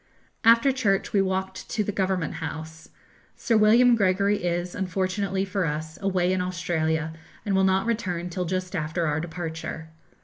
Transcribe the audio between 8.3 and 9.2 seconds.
just after our